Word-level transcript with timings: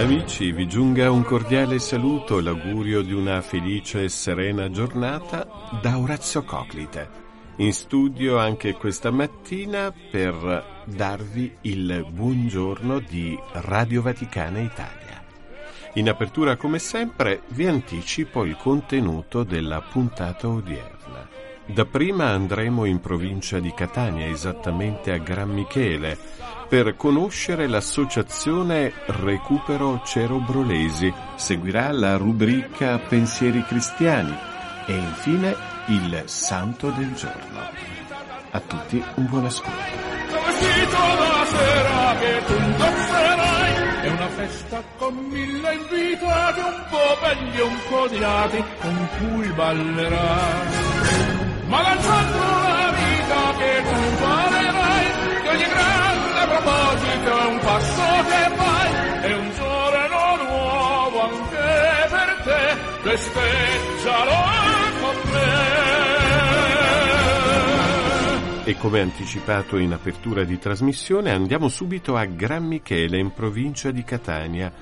Amici, 0.00 0.50
vi 0.50 0.66
giunga 0.66 1.10
un 1.10 1.22
cordiale 1.22 1.78
saluto 1.78 2.38
e 2.38 2.42
l'augurio 2.42 3.02
di 3.02 3.12
una 3.12 3.42
felice 3.42 4.04
e 4.04 4.08
serena 4.08 4.70
giornata 4.70 5.46
da 5.82 5.98
Orazio 5.98 6.42
Coclite, 6.42 7.08
in 7.56 7.74
studio 7.74 8.38
anche 8.38 8.72
questa 8.72 9.10
mattina 9.10 9.92
per 9.92 10.84
darvi 10.86 11.54
il 11.62 12.06
buongiorno 12.10 13.00
di 13.00 13.38
Radio 13.52 14.00
Vaticana 14.00 14.60
Italia. 14.60 15.22
In 15.94 16.08
apertura, 16.08 16.56
come 16.56 16.78
sempre, 16.78 17.42
vi 17.48 17.66
anticipo 17.66 18.46
il 18.46 18.56
contenuto 18.56 19.42
della 19.44 19.82
puntata 19.82 20.48
odierna. 20.48 21.28
Dapprima 21.66 22.30
andremo 22.30 22.86
in 22.86 23.00
provincia 23.00 23.60
di 23.60 23.72
Catania, 23.74 24.26
esattamente 24.26 25.12
a 25.12 25.18
Gran 25.18 25.50
Michele, 25.50 26.16
per 26.70 26.94
conoscere 26.94 27.66
l'associazione 27.66 28.92
Recupero 29.06 30.02
Cerobrolesi. 30.04 31.12
Seguirà 31.34 31.90
la 31.90 32.16
rubrica 32.16 32.96
Pensieri 33.00 33.64
cristiani 33.64 34.32
e 34.86 34.92
infine 34.92 35.56
il 35.88 36.22
Santo 36.26 36.90
del 36.90 37.12
giorno. 37.14 37.58
A 38.52 38.60
tutti 38.60 39.02
un 39.16 39.26
buon 39.26 39.46
ascolto. 39.46 39.98
È 44.02 44.08
una 44.08 44.28
festa 44.28 44.82
con 44.96 45.14
mille 45.28 45.74
invitati, 45.74 46.60
un 46.60 46.84
po' 46.88 47.18
belli 47.20 47.58
e 47.58 47.62
un 47.62 47.78
po' 47.88 48.00
odiati, 48.02 48.64
con 48.80 49.08
cui 49.18 49.48
ballerai. 49.48 50.68
Ma 51.66 51.82
lanciando 51.82 52.38
la 52.38 52.92
vita 52.94 53.58
che 53.58 53.82
tu 53.82 54.00
farerai, 54.22 55.06
che 55.42 55.48
ogni 55.48 55.64
grande 55.64 56.09
proposito 56.62 57.38
è 57.38 57.46
un 57.46 57.58
passo 57.58 58.02
che 58.28 58.54
fai, 58.54 58.92
è 59.22 59.34
un 59.34 59.50
giorno 59.52 60.36
nuovo 60.44 61.20
anche 61.22 62.08
per 62.10 62.40
te, 62.44 62.76
festeggialo 63.02 64.34
con 65.00 65.16
me. 65.30 65.78
E 68.64 68.76
come 68.76 69.00
anticipato 69.00 69.78
in 69.78 69.92
apertura 69.92 70.44
di 70.44 70.58
trasmissione 70.58 71.30
andiamo 71.32 71.68
subito 71.68 72.14
a 72.14 72.24
Gran 72.26 72.66
Michele 72.66 73.18
in 73.18 73.32
provincia 73.32 73.90
di 73.90 74.04
Catania, 74.04 74.72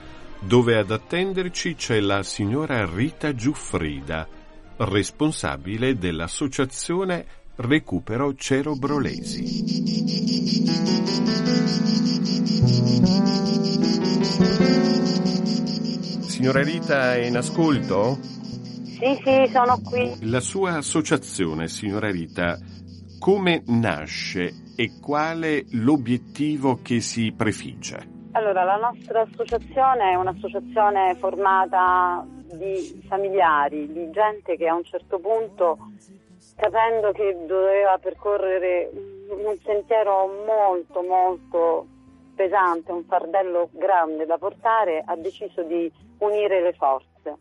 dove 0.41 0.77
ad 0.77 0.91
attenderci 0.91 1.75
c'è 1.75 2.01
la 2.01 2.23
signora 2.23 2.85
Rita 2.85 3.35
Giuffrida, 3.35 4.29
responsabile 4.77 5.97
dell'associazione 5.97 7.27
Recupero 7.61 8.37
Cerobrolesi. 8.37 9.45
Signora 16.23 16.63
Rita 16.63 17.17
è 17.17 17.25
in 17.25 17.37
ascolto? 17.37 18.17
Sì, 18.23 19.21
sì, 19.25 19.51
sono 19.51 19.81
qui. 19.83 20.31
La 20.31 20.39
sua 20.39 20.77
associazione, 20.77 21.67
signora 21.67 22.13
Rita, 22.13 22.57
come 23.19 23.65
nasce 23.67 24.53
e 24.77 24.93
quale 25.01 25.65
l'obiettivo 25.73 26.79
che 26.81 27.01
si 27.01 27.35
prefigge? 27.37 28.29
Allora, 28.35 28.63
la 28.63 28.77
nostra 28.77 29.23
associazione 29.23 30.13
è 30.13 30.15
un'associazione 30.15 31.17
formata 31.17 32.25
di 32.53 33.03
familiari, 33.09 33.93
di 33.93 34.09
gente 34.13 34.57
che 34.57 34.69
a 34.69 34.77
un 34.77 34.85
certo 34.85 35.19
punto, 35.19 35.77
capendo 36.59 37.13
che 37.13 37.37
doveva 37.47 37.99
percorrere 37.99 38.91
un 38.93 39.57
sentiero 39.63 40.27
molto, 40.45 41.03
molto 41.03 41.87
pesante, 42.35 42.91
un 42.91 43.05
fardello 43.05 43.69
grande 43.71 44.27
da 44.27 44.39
portare, 44.39 45.03
ha 45.07 45.15
deciso 45.15 45.63
di 45.63 45.91
unire 46.19 46.61
le 46.61 46.73
forze. 46.73 47.37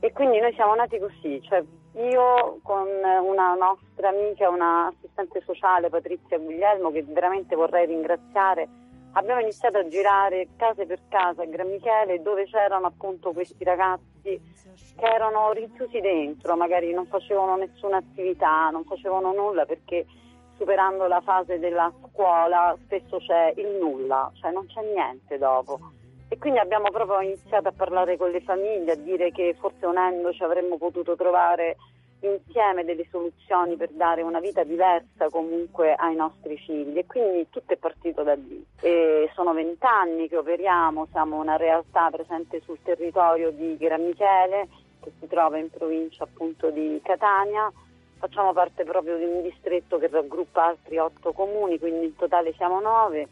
E 0.00 0.12
quindi 0.12 0.38
noi 0.38 0.52
siamo 0.52 0.74
nati 0.74 0.98
così, 0.98 1.40
cioè 1.42 1.64
io 1.94 2.58
con 2.62 2.86
una 2.86 3.54
nostra 3.54 4.08
amica, 4.10 4.50
una 4.50 4.88
assistente 4.88 5.40
sociale, 5.46 5.88
Patrizia 5.88 6.38
Guglielmo, 6.38 6.90
che 6.90 7.04
veramente 7.06 7.56
vorrei 7.56 7.86
ringraziare, 7.86 8.68
abbiamo 9.12 9.40
iniziato 9.40 9.78
a 9.78 9.88
girare 9.88 10.48
case 10.56 10.84
per 10.84 11.00
casa 11.08 11.42
a 11.42 11.46
Gran 11.46 11.70
Michele 11.70 12.20
dove 12.20 12.44
c'erano 12.44 12.86
appunto 12.86 13.32
questi 13.32 13.64
ragazzi 13.64 14.11
che 14.22 14.40
erano 14.96 15.52
rinchiusi 15.52 16.00
dentro, 16.00 16.56
magari 16.56 16.92
non 16.92 17.06
facevano 17.06 17.56
nessuna 17.56 17.98
attività, 17.98 18.70
non 18.70 18.84
facevano 18.84 19.32
nulla 19.32 19.66
perché 19.66 20.06
superando 20.56 21.06
la 21.06 21.20
fase 21.20 21.58
della 21.58 21.92
scuola 22.08 22.76
spesso 22.84 23.18
c'è 23.18 23.52
il 23.56 23.78
nulla, 23.80 24.30
cioè 24.34 24.52
non 24.52 24.66
c'è 24.66 24.82
niente 24.82 25.38
dopo. 25.38 25.80
E 26.28 26.38
quindi 26.38 26.60
abbiamo 26.60 26.90
proprio 26.90 27.20
iniziato 27.20 27.68
a 27.68 27.72
parlare 27.72 28.16
con 28.16 28.30
le 28.30 28.40
famiglie, 28.40 28.92
a 28.92 28.96
dire 28.96 29.30
che 29.32 29.54
forse 29.58 29.84
unendoci 29.84 30.42
avremmo 30.42 30.78
potuto 30.78 31.14
trovare 31.14 31.76
insieme 32.26 32.84
delle 32.84 33.06
soluzioni 33.10 33.76
per 33.76 33.90
dare 33.90 34.22
una 34.22 34.40
vita 34.40 34.64
diversa 34.64 35.28
comunque 35.30 35.94
ai 35.94 36.14
nostri 36.14 36.56
figli. 36.56 36.98
E 36.98 37.06
quindi 37.06 37.48
tutto 37.50 37.72
è 37.72 37.76
partito 37.76 38.22
da 38.22 38.34
lì. 38.34 38.64
E 38.80 39.30
sono 39.34 39.52
vent'anni 39.52 40.28
che 40.28 40.36
operiamo, 40.36 41.08
siamo 41.10 41.40
una 41.40 41.56
realtà 41.56 42.10
presente 42.10 42.60
sul 42.60 42.78
territorio 42.82 43.50
di 43.50 43.76
Gran 43.76 44.04
Michele 44.04 44.68
che 45.02 45.12
si 45.18 45.26
trova 45.26 45.58
in 45.58 45.68
provincia 45.68 46.24
appunto 46.24 46.70
di 46.70 47.00
Catania, 47.02 47.70
facciamo 48.18 48.52
parte 48.52 48.84
proprio 48.84 49.16
di 49.18 49.24
un 49.24 49.42
distretto 49.42 49.98
che 49.98 50.06
raggruppa 50.08 50.66
altri 50.66 50.98
otto 50.98 51.32
comuni, 51.32 51.78
quindi 51.78 52.06
in 52.06 52.16
totale 52.16 52.52
siamo 52.54 52.80
nove. 52.80 53.28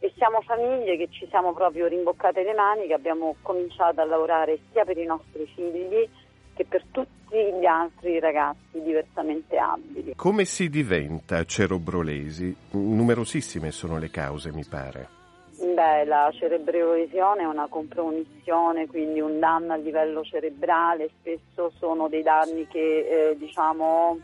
E 0.00 0.12
siamo 0.16 0.42
famiglie 0.42 0.96
che 0.98 1.08
ci 1.10 1.26
siamo 1.28 1.54
proprio 1.54 1.86
rimboccate 1.86 2.42
le 2.42 2.52
mani, 2.52 2.86
che 2.86 2.94
abbiamo 2.94 3.36
cominciato 3.40 4.00
a 4.00 4.04
lavorare 4.04 4.58
sia 4.72 4.84
per 4.84 4.98
i 4.98 5.06
nostri 5.06 5.46
figli 5.46 6.06
che 6.54 6.64
per 6.64 6.84
tutti 6.90 7.36
gli 7.36 7.66
altri 7.66 8.20
ragazzi 8.20 8.80
diversamente 8.82 9.56
abili. 9.56 10.14
Come 10.16 10.44
si 10.44 10.68
diventa 10.68 11.44
cerobrolesi? 11.44 12.54
Numerosissime 12.70 13.70
sono 13.70 13.98
le 13.98 14.10
cause, 14.10 14.52
mi 14.52 14.64
pare. 14.64 15.22
Beh, 15.56 16.04
la 16.04 16.30
cerebrolesione 16.32 17.42
è 17.42 17.46
una 17.46 17.68
compromissione, 17.68 18.86
quindi 18.86 19.20
un 19.20 19.38
danno 19.38 19.72
a 19.72 19.76
livello 19.76 20.24
cerebrale, 20.24 21.10
spesso 21.20 21.72
sono 21.78 22.08
dei 22.08 22.22
danni 22.22 22.66
che 22.66 23.30
eh, 23.30 23.36
diciamo 23.36 24.18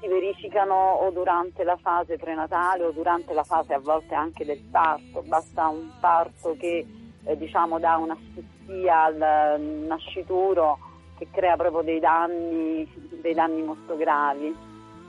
si 0.00 0.06
verificano 0.06 0.74
o 0.74 1.10
durante 1.10 1.64
la 1.64 1.76
fase 1.76 2.16
prenatale 2.16 2.84
o 2.84 2.90
durante 2.92 3.32
la 3.32 3.42
fase 3.42 3.74
a 3.74 3.80
volte 3.80 4.14
anche 4.14 4.44
del 4.44 4.62
parto, 4.70 5.22
basta 5.22 5.68
un 5.68 5.90
parto 5.98 6.54
che 6.56 6.86
eh, 7.24 7.36
diciamo 7.36 7.78
dà 7.78 7.96
un'asfissia 7.96 9.02
al 9.02 9.60
nascituro 9.60 10.78
che 11.18 11.26
crea 11.30 11.56
proprio 11.56 11.82
dei 11.82 12.00
danni, 12.00 12.88
dei 13.20 13.34
danni 13.34 13.62
molto 13.62 13.96
gravi. 13.96 14.54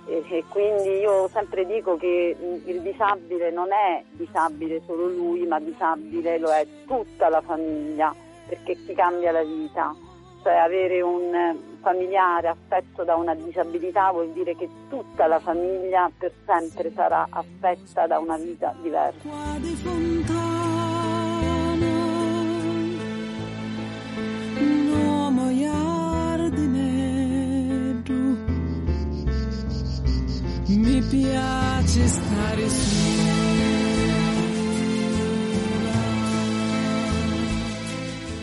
E, 0.08 0.24
e 0.28 0.44
quindi 0.50 1.00
io 1.00 1.28
sempre 1.28 1.66
dico 1.66 1.96
che 1.98 2.36
il 2.66 2.82
disabile 2.82 3.52
non 3.52 3.72
è 3.72 4.04
disabile 4.12 4.82
solo 4.86 5.08
lui, 5.08 5.46
ma 5.46 5.60
disabile 5.60 6.40
lo 6.40 6.50
è 6.50 6.66
tutta 6.88 7.30
la 7.30 7.42
famiglia, 7.42 8.14
perché 8.48 8.76
ti 8.86 8.94
cambia 8.94 9.32
la 9.32 9.44
vita. 9.44 9.96
Cioè 10.42 10.56
avere 10.56 11.02
un 11.02 11.58
familiare 11.82 12.48
affetto 12.48 13.04
da 13.04 13.16
una 13.16 13.36
disabilità 13.36 14.12
vuol 14.12 14.30
dire 14.30 14.56
che 14.56 14.70
tutta 14.90 15.28
la 15.28 15.40
famiglia 15.40 16.10
per 16.18 16.32
sempre 16.46 16.92
sarà 16.94 17.28
affetta 17.30 18.08
da 18.08 18.20
una 18.20 18.38
vita 18.38 18.74
diversa. 18.82 20.49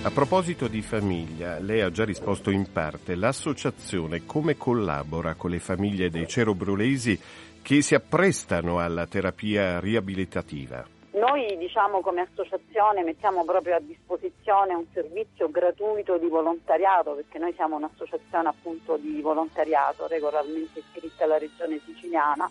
A 0.07 0.11
proposito 0.11 0.69
di 0.69 0.83
famiglia, 0.83 1.59
lei 1.59 1.81
ha 1.81 1.91
già 1.91 2.05
risposto 2.05 2.51
in 2.51 2.71
parte. 2.71 3.17
L'associazione 3.17 4.25
come 4.25 4.57
collabora 4.57 5.35
con 5.35 5.51
le 5.51 5.59
famiglie 5.59 6.11
dei 6.11 6.29
cerobrolesi 6.29 7.19
che 7.61 7.83
si 7.83 7.97
apprestano 7.97 8.79
alla 8.79 9.07
terapia 9.07 9.81
riabilitativa. 9.81 10.87
Noi 11.13 11.57
diciamo 11.57 12.03
come 12.03 12.21
associazione 12.21 13.03
mettiamo 13.03 13.45
proprio 13.45 13.75
a 13.75 13.81
disposizione 13.81 14.75
un 14.75 14.85
servizio 14.93 15.51
gratuito 15.51 16.19
di 16.19 16.29
volontariato 16.29 17.15
perché 17.15 17.39
noi 17.39 17.53
siamo 17.55 17.75
un'associazione 17.75 18.49
appunto 18.49 18.97
di 18.99 19.21
volontariato 19.21 20.07
regolarmente 20.07 20.79
iscritta 20.79 21.25
alla 21.25 21.39
regione 21.39 21.81
siciliana 21.85 22.49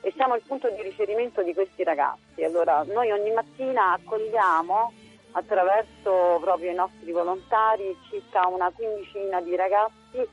e 0.00 0.12
siamo 0.14 0.34
il 0.34 0.42
punto 0.46 0.68
di 0.70 0.82
riferimento 0.82 1.42
di 1.42 1.54
questi 1.54 1.82
ragazzi. 1.84 2.42
Allora 2.44 2.82
noi 2.84 3.10
ogni 3.10 3.32
mattina 3.32 3.92
accogliamo 3.92 4.92
attraverso 5.32 6.38
proprio 6.40 6.70
i 6.70 6.74
nostri 6.74 7.12
volontari 7.12 7.96
circa 8.08 8.46
una 8.46 8.70
quindicina 8.70 9.40
di 9.40 9.54
ragazzi 9.56 10.26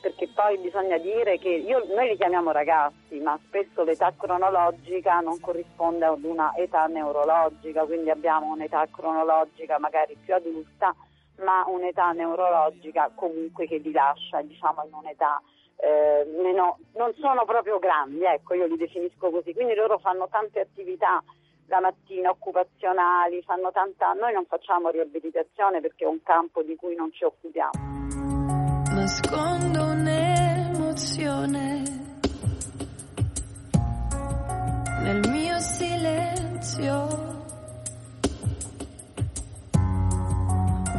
perché 0.00 0.28
poi 0.28 0.58
bisogna 0.58 0.96
dire 0.98 1.38
che 1.38 1.48
io, 1.48 1.84
noi 1.94 2.08
li 2.08 2.16
chiamiamo 2.16 2.50
ragazzi, 2.50 3.18
ma 3.20 3.38
spesso 3.46 3.82
l'età 3.84 4.12
cronologica 4.16 5.20
non 5.20 5.38
corrisponde 5.40 6.06
ad 6.06 6.24
una 6.24 6.54
età 6.56 6.86
neurologica, 6.86 7.84
quindi 7.84 8.10
abbiamo 8.10 8.52
un'età 8.52 8.86
cronologica 8.90 9.78
magari 9.78 10.16
più 10.24 10.34
adulta, 10.34 10.94
ma 11.42 11.64
un'età 11.66 12.12
neurologica 12.12 13.10
comunque 13.14 13.66
che 13.66 13.78
li 13.78 13.92
lascia 13.92 14.40
diciamo, 14.42 14.84
in 14.86 14.94
un'età 14.94 15.40
eh, 15.82 16.24
meno, 16.40 16.78
non 16.94 17.12
sono 17.14 17.44
proprio 17.44 17.80
grandi, 17.80 18.22
ecco, 18.22 18.54
io 18.54 18.66
li 18.66 18.76
definisco 18.76 19.30
così, 19.30 19.52
quindi 19.52 19.74
loro 19.74 19.98
fanno 19.98 20.28
tante 20.28 20.60
attività 20.60 21.20
la 21.66 21.80
mattina 21.80 22.30
occupazionali, 22.30 23.42
fanno 23.42 23.72
tanta, 23.72 24.12
noi 24.12 24.32
non 24.32 24.46
facciamo 24.46 24.90
riabilitazione 24.90 25.80
perché 25.80 26.04
è 26.04 26.06
un 26.06 26.22
campo 26.22 26.62
di 26.62 26.76
cui 26.76 26.94
non 26.94 27.10
ci 27.12 27.24
occupiamo. 27.24 27.72
Nascondo 28.94 29.82
un'emozione 29.86 31.82
nel 35.02 35.28
mio 35.30 35.58
silenzio. 35.58 37.30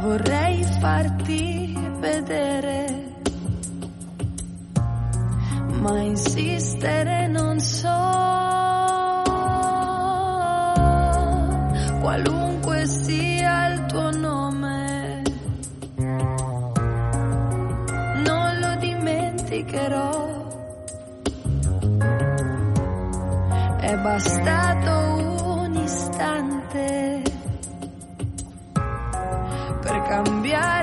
Vorrei 0.00 0.62
farti 0.80 1.72
vedere 1.98 3.03
ma 5.84 6.00
insistere 6.00 7.26
non 7.26 7.60
so. 7.60 8.02
Qualunque 12.00 12.86
sia 12.86 13.66
il 13.74 13.84
tuo 13.86 14.10
nome, 14.10 15.22
non 18.24 18.58
lo 18.60 18.76
dimenticherò. 18.78 20.32
È 23.80 23.96
bastato 23.98 24.90
un 25.64 25.74
istante 25.74 27.22
per 29.82 30.02
cambiare 30.08 30.73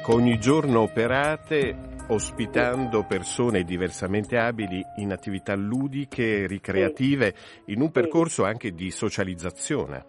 Ecco, 0.00 0.14
ogni 0.14 0.38
giorno 0.38 0.80
operate 0.80 1.76
ospitando 2.08 3.04
persone 3.04 3.64
diversamente 3.64 4.38
abili 4.38 4.82
in 4.96 5.12
attività 5.12 5.54
ludiche, 5.54 6.46
ricreative, 6.46 7.34
in 7.66 7.82
un 7.82 7.90
percorso 7.90 8.44
anche 8.46 8.70
di 8.70 8.90
socializzazione. 8.90 10.06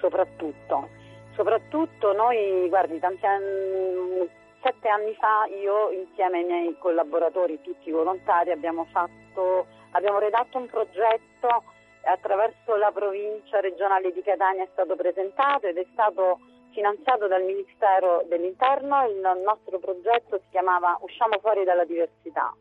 Soprattutto, 0.00 0.88
soprattutto 1.36 2.14
noi, 2.14 2.70
guardi, 2.70 2.98
tanti 3.00 3.26
anni, 3.26 4.26
sette 4.62 4.88
anni 4.88 5.12
fa 5.20 5.44
io 5.60 5.90
insieme 5.90 6.38
ai 6.38 6.44
miei 6.44 6.76
collaboratori, 6.78 7.60
tutti 7.60 7.90
volontari, 7.90 8.50
abbiamo, 8.50 8.86
fatto, 8.90 9.66
abbiamo 9.90 10.20
redatto 10.20 10.56
un 10.56 10.68
progetto 10.70 11.64
attraverso 12.00 12.76
la 12.76 12.90
provincia 12.94 13.60
regionale 13.60 14.10
di 14.10 14.22
Catania 14.22 14.62
è 14.62 14.68
stato 14.72 14.96
presentato 14.96 15.66
ed 15.66 15.76
è 15.76 15.86
stato 15.92 16.38
finanziato 16.72 17.26
dal 17.26 17.42
Ministero 17.42 18.24
dell'Interno, 18.28 19.06
il 19.06 19.42
nostro 19.44 19.78
progetto 19.78 20.38
si 20.38 20.46
chiamava 20.50 20.98
Usciamo 21.00 21.38
fuori 21.40 21.64
dalla 21.64 21.84
diversità. 21.84 22.54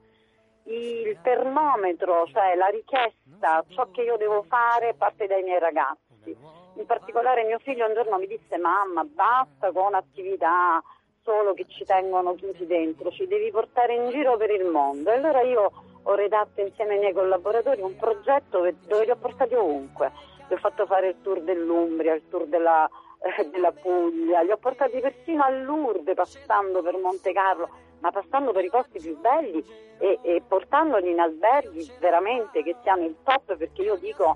Il 0.64 1.18
termometro, 1.22 2.26
cioè 2.28 2.56
la 2.56 2.68
richiesta, 2.68 3.64
ciò 3.70 3.90
che 3.92 4.02
io 4.02 4.18
devo 4.18 4.44
fare 4.44 4.96
parte 4.96 5.28
dai 5.28 5.44
miei 5.44 5.60
ragazzi. 5.60 6.36
In 6.76 6.86
particolare 6.86 7.46
mio 7.46 7.60
figlio 7.60 7.88
un 7.88 7.94
giorno 7.94 8.18
mi 8.18 8.28
disse 8.28 8.58
mamma 8.58 9.04
basta 9.04 9.72
con 9.72 9.96
attività 9.96 10.82
solo 11.24 11.54
che 11.54 11.66
ci 11.68 11.84
tengono 11.84 12.36
chiusi 12.36 12.66
dentro, 12.66 13.12
ci 13.12 13.28
devi 13.28 13.52
portare 13.52 13.96
in 13.96 14.10
giro 14.10 14.38
per 14.38 14.50
il 14.52 14.66
mondo. 14.66 15.10
E 15.10 15.16
allora 15.16 15.42
io 15.42 15.72
ho 16.04 16.16
redatto 16.16 16.62
insieme 16.62 16.94
ai 16.94 17.00
miei 17.00 17.14
collaboratori 17.14 17.82
un 17.82 17.96
progetto 17.98 18.60
dove 18.88 19.06
li 19.06 19.12
ho 19.12 19.18
portati 19.18 19.54
ovunque. 19.54 20.12
Gli 20.48 20.54
ho 20.54 20.58
fatto 20.58 20.86
fare 20.86 21.10
il 21.10 21.22
tour 21.22 21.42
dell'Umbria, 21.42 22.14
il 22.14 22.28
tour 22.30 22.46
della, 22.46 22.90
della 23.52 23.72
Puglia, 23.72 24.42
li 24.42 24.52
ho 24.52 24.58
portati 24.58 25.00
persino 25.00 25.44
a 25.44 25.50
Lourdes 25.50 26.16
passando 26.16 26.82
per 26.82 26.98
Monte 26.98 27.32
Carlo, 27.34 27.70
ma 28.00 28.12
passando 28.12 28.52
per 28.52 28.64
i 28.64 28.70
posti 28.70 29.00
più 29.00 29.18
belli 29.20 29.64
e, 29.98 30.20
e 30.22 30.42
portandoli 30.48 31.12
in 31.12 31.20
alberghi 31.20 31.92
veramente 32.00 32.64
che 32.64 32.76
siano 32.84 33.04
il 33.04 33.16
top 33.24 33.56
perché 33.56 33.82
io 33.82 33.96
dico 33.96 34.36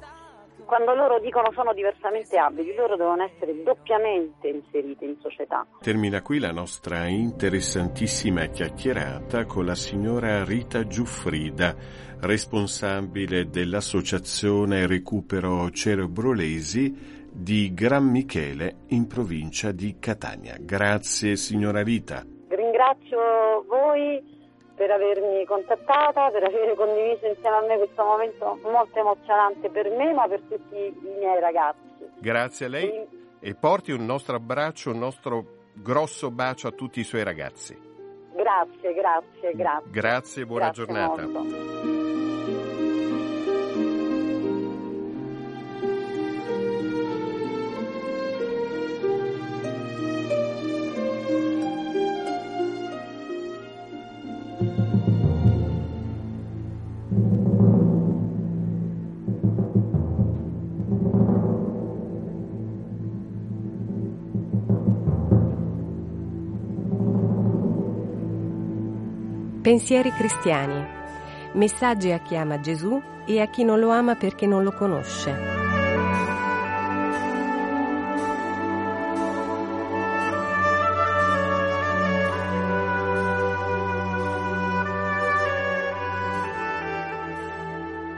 quando 0.65 0.93
loro 0.93 1.19
dicono 1.19 1.51
sono 1.53 1.73
diversamente 1.73 2.37
abili, 2.37 2.73
loro 2.75 2.95
devono 2.95 3.23
essere 3.23 3.63
doppiamente 3.63 4.47
inseriti 4.47 5.05
in 5.05 5.17
società. 5.19 5.65
Termina 5.81 6.21
qui 6.21 6.39
la 6.39 6.51
nostra 6.51 7.07
interessantissima 7.07 8.45
chiacchierata 8.45 9.45
con 9.45 9.65
la 9.65 9.75
signora 9.75 10.43
Rita 10.43 10.85
Giuffrida, 10.85 11.75
responsabile 12.21 13.49
dell'associazione 13.49 14.85
Recupero 14.85 15.69
Cerebrolesi 15.71 17.20
di 17.31 17.73
Gran 17.73 18.05
Michele 18.05 18.81
in 18.89 19.07
provincia 19.07 19.71
di 19.71 19.97
Catania. 19.99 20.57
Grazie 20.59 21.35
signora 21.35 21.81
Rita. 21.81 22.25
Ringrazio 22.49 23.65
voi 23.67 24.21
per 24.75 24.91
avermi 24.91 25.45
contattata, 25.45 26.29
per 26.29 26.43
aver 26.43 26.75
condiviso 26.75 27.27
insieme 27.27 27.55
a 27.55 27.61
me 27.67 27.77
questo 27.77 28.03
momento 28.03 28.59
molto 28.63 28.99
emozionante 28.99 29.69
per 29.69 29.89
me, 29.91 30.13
ma 30.13 30.27
per 30.27 30.41
tutti 30.41 30.75
i 30.75 30.93
miei 31.19 31.39
ragazzi. 31.39 31.79
Grazie 32.19 32.65
a 32.65 32.69
lei 32.69 32.89
e, 32.89 33.07
e 33.39 33.55
porti 33.55 33.91
un 33.91 34.05
nostro 34.05 34.35
abbraccio, 34.35 34.91
un 34.91 34.99
nostro 34.99 35.45
grosso 35.73 36.31
bacio 36.31 36.67
a 36.67 36.71
tutti 36.71 36.99
i 36.99 37.03
suoi 37.03 37.23
ragazzi. 37.23 37.77
Grazie, 38.33 38.93
grazie, 38.93 39.53
grazie. 39.53 39.91
Grazie, 39.91 40.45
buona 40.45 40.65
grazie 40.65 40.85
giornata. 40.85 41.27
Molto. 41.27 42.00
Pensieri 69.61 70.11
cristiani. 70.11 70.83
Messaggi 71.53 72.11
a 72.11 72.17
chi 72.17 72.35
ama 72.35 72.59
Gesù 72.59 72.99
e 73.27 73.39
a 73.41 73.45
chi 73.45 73.63
non 73.63 73.77
lo 73.77 73.91
ama 73.91 74.15
perché 74.15 74.47
non 74.47 74.63
lo 74.63 74.71
conosce. 74.71 75.29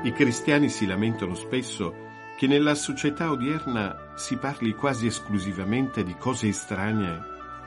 I 0.04 0.14
cristiani 0.14 0.70
si 0.70 0.86
lamentano 0.86 1.36
spesso 1.36 1.94
che 2.38 2.48
nella 2.48 2.74
società 2.74 3.32
odierna 3.32 4.14
si 4.16 4.38
parli 4.38 4.74
quasi 4.74 5.08
esclusivamente 5.08 6.06
di 6.06 6.16
cose 6.16 6.48
estranee 6.48 7.20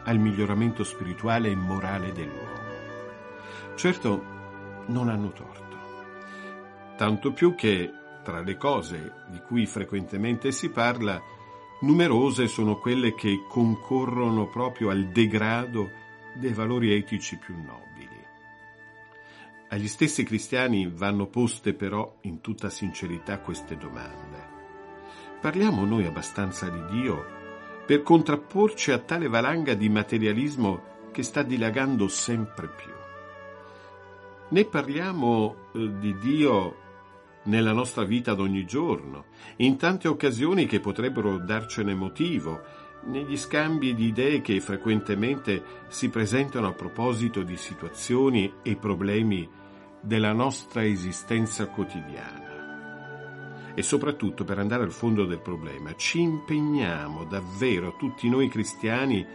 al 0.05 0.19
miglioramento 0.19 0.83
spirituale 0.83 1.51
e 1.51 1.55
morale 1.55 2.13
dell'uomo. 2.13 2.66
Certo, 3.77 4.25
non 4.87 5.11
hanno 5.11 5.33
torto. 5.33 5.65
Tanto 6.97 7.33
più 7.33 7.55
che, 7.55 7.93
tra 8.25 8.41
le 8.41 8.57
cose 8.57 9.13
di 9.29 9.39
cui 9.41 9.67
frequentemente 9.67 10.51
si 10.51 10.71
parla, 10.71 11.21
numerose 11.83 12.49
sono 12.49 12.79
quelle 12.79 13.15
che 13.15 13.45
concorrono 13.47 14.49
proprio 14.49 14.89
al 14.89 15.09
degrado 15.09 15.91
dei 16.35 16.55
valori 16.55 16.95
etici 16.95 17.37
più 17.37 17.55
nobili. 17.55 18.25
Agli 19.69 19.89
stessi 19.89 20.25
cristiani 20.25 20.91
vanno 20.91 21.27
poste 21.27 21.75
però 21.75 22.17
in 22.23 22.41
tutta 22.41 22.71
sincerità 22.71 23.41
queste 23.41 23.77
domande. 23.77 24.55
Parliamo 25.39 25.85
noi 25.85 26.07
abbastanza 26.07 26.71
di 26.71 26.83
Dio 26.99 27.25
per 27.85 28.03
contrapporci 28.03 28.91
a 28.91 28.99
tale 28.99 29.29
valanga 29.29 29.75
di 29.75 29.91
materialismo 29.91 31.11
che 31.13 31.23
sta 31.23 31.43
dilagando 31.43 32.09
sempre 32.09 32.69
più? 32.69 32.96
Ne 34.49 34.65
parliamo 34.65 35.57
eh, 35.73 35.99
di 35.99 36.17
Dio 36.19 36.85
nella 37.45 37.73
nostra 37.73 38.05
vita 38.05 38.35
d'ogni 38.35 38.65
giorno, 38.65 39.25
in 39.57 39.77
tante 39.77 40.07
occasioni 40.07 40.67
che 40.67 40.79
potrebbero 40.79 41.39
darcene 41.39 41.95
motivo, 41.95 42.61
negli 43.07 43.37
scambi 43.37 43.93
di 43.95 44.07
idee 44.07 44.41
che 44.41 44.61
frequentemente 44.61 45.63
si 45.89 46.11
presentano 46.11 46.69
a 46.69 46.73
proposito 46.73 47.43
di 47.43 47.57
situazioni 47.57 48.53
e 48.63 48.77
problemi 48.77 49.49
della 50.01 50.33
nostra 50.33 50.85
esistenza 50.85 51.67
quotidiana. 51.67 53.73
E 53.75 53.83
soprattutto 53.83 54.45
per 54.45 54.61
andare 54.61 54.85
al 54.85 54.93
fondo 54.93 55.25
del 55.25 55.41
problema, 55.41 55.95
ci 55.97 56.21
impegniamo 56.21 57.25
davvero 57.25 57.97
tutti 57.97 58.29
noi 58.29 58.49
cristiani 58.49 59.27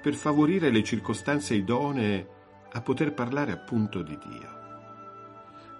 per 0.00 0.14
favorire 0.14 0.70
le 0.70 0.84
circostanze 0.84 1.54
idonee 1.54 2.36
a 2.70 2.82
poter 2.82 3.14
parlare 3.14 3.52
appunto 3.52 4.02
di 4.02 4.18
Dio. 4.18 4.57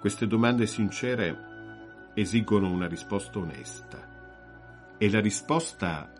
Queste 0.00 0.26
domande 0.28 0.66
sincere 0.66 2.12
esigono 2.14 2.70
una 2.70 2.86
risposta 2.86 3.38
onesta. 3.38 4.96
E 4.96 5.10
la 5.10 5.20
risposta 5.20 6.12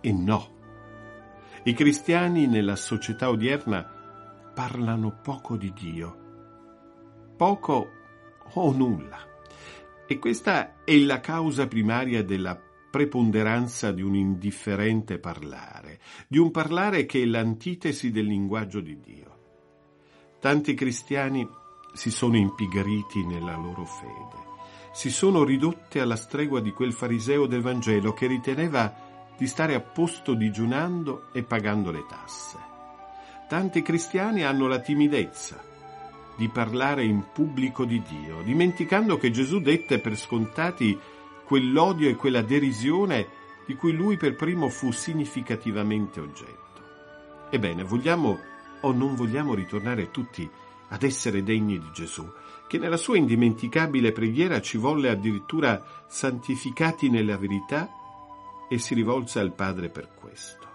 è 0.00 0.10
no. 0.10 0.56
I 1.64 1.74
cristiani 1.74 2.46
nella 2.46 2.76
società 2.76 3.28
odierna 3.28 3.82
parlano 4.54 5.20
poco 5.22 5.56
di 5.56 5.72
Dio. 5.72 6.16
Poco 7.36 7.90
o 8.54 8.72
nulla. 8.72 9.18
E 10.06 10.18
questa 10.18 10.82
è 10.84 10.96
la 10.96 11.20
causa 11.20 11.68
primaria 11.68 12.24
della 12.24 12.58
preponderanza 12.90 13.92
di 13.92 14.00
un 14.00 14.14
indifferente 14.14 15.18
parlare, 15.18 16.00
di 16.26 16.38
un 16.38 16.50
parlare 16.50 17.04
che 17.04 17.22
è 17.22 17.26
l'antitesi 17.26 18.10
del 18.10 18.24
linguaggio 18.24 18.80
di 18.80 18.98
Dio. 18.98 19.26
Tanti 20.40 20.72
cristiani 20.72 21.46
si 21.92 22.10
sono 22.10 22.36
impigriti 22.36 23.24
nella 23.24 23.56
loro 23.56 23.84
fede, 23.84 24.46
si 24.92 25.10
sono 25.10 25.44
ridotte 25.44 26.00
alla 26.00 26.16
stregua 26.16 26.60
di 26.60 26.72
quel 26.72 26.92
fariseo 26.92 27.46
del 27.46 27.60
Vangelo 27.60 28.12
che 28.12 28.26
riteneva 28.26 28.94
di 29.36 29.46
stare 29.46 29.74
a 29.74 29.80
posto 29.80 30.34
digiunando 30.34 31.28
e 31.32 31.44
pagando 31.44 31.90
le 31.90 32.04
tasse. 32.08 32.58
Tanti 33.48 33.82
cristiani 33.82 34.44
hanno 34.44 34.66
la 34.66 34.80
timidezza 34.80 35.62
di 36.36 36.48
parlare 36.48 37.04
in 37.04 37.24
pubblico 37.32 37.84
di 37.84 38.02
Dio, 38.02 38.42
dimenticando 38.42 39.16
che 39.16 39.30
Gesù 39.30 39.60
dette 39.60 39.98
per 39.98 40.16
scontati 40.16 40.98
quell'odio 41.44 42.08
e 42.08 42.14
quella 42.14 42.42
derisione 42.42 43.26
di 43.66 43.74
cui 43.74 43.92
lui 43.92 44.16
per 44.16 44.34
primo 44.34 44.68
fu 44.68 44.90
significativamente 44.92 46.20
oggetto. 46.20 47.46
Ebbene, 47.50 47.82
vogliamo 47.84 48.38
o 48.80 48.92
non 48.92 49.14
vogliamo 49.14 49.54
ritornare 49.54 50.10
tutti 50.10 50.48
ad 50.88 51.02
essere 51.02 51.42
degni 51.42 51.78
di 51.78 51.90
Gesù, 51.92 52.26
che 52.66 52.78
nella 52.78 52.96
sua 52.96 53.16
indimenticabile 53.16 54.12
preghiera 54.12 54.60
ci 54.60 54.76
volle 54.76 55.08
addirittura 55.08 56.04
santificati 56.06 57.08
nella 57.08 57.36
verità 57.36 57.88
e 58.68 58.78
si 58.78 58.94
rivolse 58.94 59.40
al 59.40 59.52
Padre 59.52 59.88
per 59.88 60.10
questo. 60.14 60.66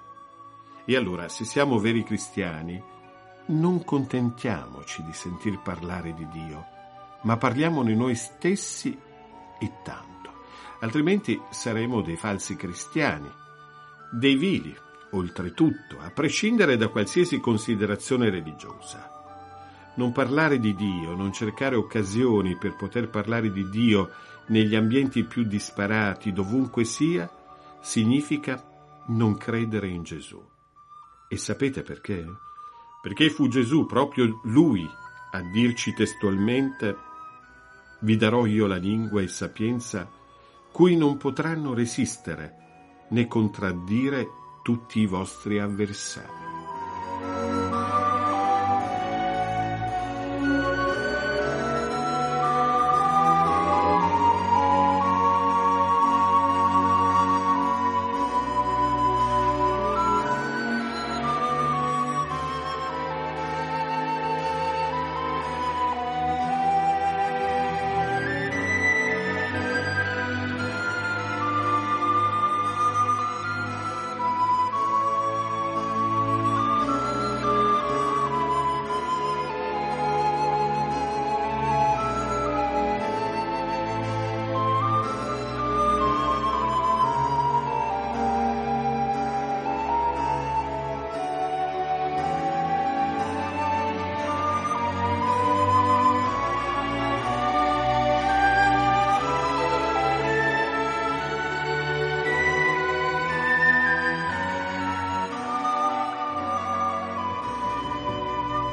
E 0.86 0.96
allora, 0.96 1.30
se 1.30 1.46
siamo 1.46 1.80
veri 1.80 2.04
cristiani, 2.04 2.82
non 3.46 3.84
contentiamoci 3.84 5.04
di 5.04 5.14
sentir 5.14 5.60
parlare 5.60 6.14
di 6.14 6.28
Dio, 6.30 6.66
ma 7.24 7.38
parliamone 7.38 7.94
noi 7.96 8.16
stessi 8.16 8.98
e 9.60 9.72
tanto, 9.84 10.32
altrimenti 10.80 11.40
saremo 11.52 12.02
dei 12.02 12.18
falsi 12.18 12.56
cristiani, 12.56 13.32
dei 14.12 14.36
vili, 14.36 14.76
oltretutto, 15.12 16.00
a 16.00 16.10
prescindere 16.10 16.76
da 16.76 16.88
qualsiasi 16.88 17.40
considerazione 17.40 18.30
religiosa. 18.30 19.13
Non 19.96 20.12
parlare 20.12 20.60
di 20.60 20.74
Dio, 20.76 21.16
non 21.16 21.32
cercare 21.32 21.76
occasioni 21.76 22.58
per 22.58 22.76
poter 22.76 23.10
parlare 23.10 23.52
di 23.52 23.70
Dio 23.70 24.10
negli 24.48 24.76
ambienti 24.76 25.24
più 25.24 25.44
disparati, 25.44 26.34
dovunque 26.34 26.84
sia, 26.84 27.30
significa 27.80 28.62
non 29.08 29.38
credere 29.38 29.88
in 29.88 30.04
Gesù. 30.04 30.42
E 31.28 31.38
sapete 31.38 31.84
perché? 31.84 32.26
Perché 33.02 33.30
fu 33.30 33.48
Gesù, 33.48 33.86
proprio 33.86 34.40
Lui, 34.44 34.90
a 35.32 35.42
dirci 35.52 35.94
testualmente, 35.94 36.96
vi 38.00 38.18
darò 38.18 38.46
io 38.46 38.68
la 38.68 38.78
lingua 38.78 39.22
e 39.22 39.28
sapienza 39.28 40.10
cui 40.72 40.98
non 40.98 41.18
potranno 41.18 41.74
resistere 41.74 43.06
né 43.10 43.28
contraddire 43.28 44.28
tutti 44.64 45.00
i 45.00 45.06
vostri 45.06 45.60
avversari. 45.60 46.43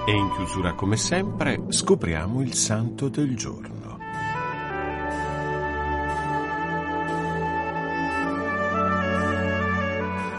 E 0.06 0.12
in 0.12 0.30
chiusura, 0.34 0.72
come 0.72 0.96
sempre, 0.96 1.64
scopriamo 1.68 2.40
il 2.40 2.54
santo 2.54 3.08
del 3.08 3.36
giorno. 3.36 3.98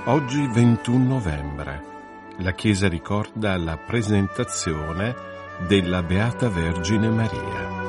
Oggi 0.05 0.45
21 0.47 1.07
novembre. 1.07 1.83
La 2.39 2.53
Chiesa 2.53 2.89
ricorda 2.89 3.55
la 3.55 3.77
presentazione 3.77 5.15
della 5.67 6.01
Beata 6.01 6.49
Vergine 6.49 7.07
Maria. 7.09 7.79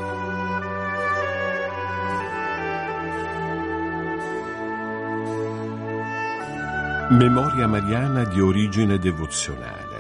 Memoria 7.10 7.66
mariana 7.66 8.24
di 8.24 8.40
origine 8.40 8.98
devozionale. 8.98 9.91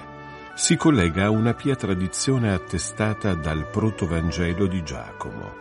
Si 0.62 0.76
collega 0.76 1.24
a 1.24 1.30
una 1.30 1.54
pia 1.54 1.74
tradizione 1.74 2.52
attestata 2.52 3.34
dal 3.34 3.66
protovangelo 3.68 4.68
di 4.68 4.84
Giacomo. 4.84 5.52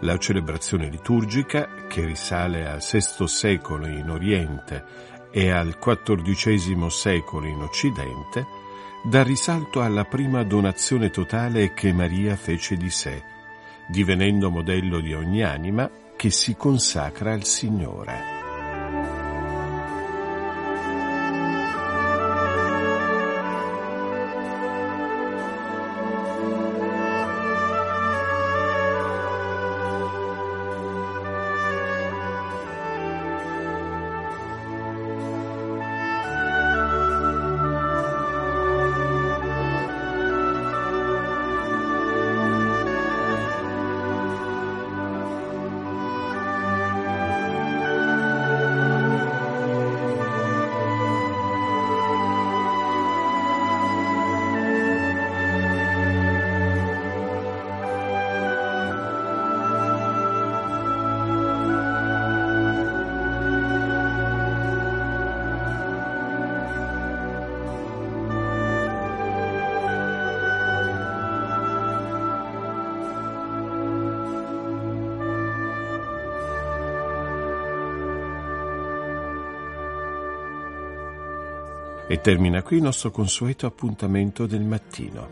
La 0.00 0.16
celebrazione 0.16 0.88
liturgica, 0.88 1.84
che 1.86 2.06
risale 2.06 2.66
al 2.66 2.78
VI 2.78 3.28
secolo 3.28 3.86
in 3.86 4.08
Oriente 4.08 4.82
e 5.30 5.50
al 5.50 5.78
XIV 5.78 6.86
secolo 6.86 7.46
in 7.48 7.60
Occidente, 7.60 8.46
dà 9.04 9.22
risalto 9.22 9.82
alla 9.82 10.06
prima 10.06 10.42
donazione 10.42 11.10
totale 11.10 11.74
che 11.74 11.92
Maria 11.92 12.34
fece 12.34 12.78
di 12.78 12.88
sé, 12.88 13.22
divenendo 13.88 14.48
modello 14.48 15.00
di 15.00 15.12
ogni 15.12 15.44
anima 15.44 15.90
che 16.16 16.30
si 16.30 16.56
consacra 16.56 17.34
al 17.34 17.44
Signore. 17.44 18.29
E 82.10 82.20
termina 82.20 82.60
qui 82.62 82.78
il 82.78 82.82
nostro 82.82 83.12
consueto 83.12 83.66
appuntamento 83.66 84.44
del 84.46 84.62
mattino. 84.62 85.28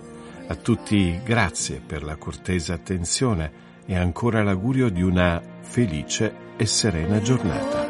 A 0.47 0.55
tutti 0.55 1.19
grazie 1.25 1.83
per 1.85 2.05
la 2.05 2.14
cortesa 2.14 2.75
attenzione 2.75 3.51
e 3.85 3.97
ancora 3.97 4.45
l'augurio 4.45 4.88
di 4.88 5.03
una 5.03 5.43
felice 5.59 6.33
e 6.57 6.67
serena 6.67 7.21
giornata. 7.21 7.88